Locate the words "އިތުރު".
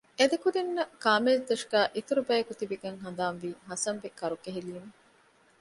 1.95-2.21